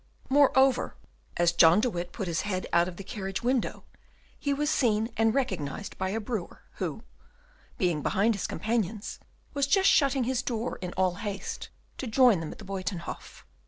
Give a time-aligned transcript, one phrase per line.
[0.29, 0.95] Moreover,
[1.37, 3.83] as John de Witt put his head out of the carriage window,
[4.39, 7.03] he was seen and recognized by a brewer, who,
[7.77, 9.19] being behind his companions,
[9.53, 11.69] was just shutting his door in all haste
[11.99, 13.45] to join them at the Buytenhof.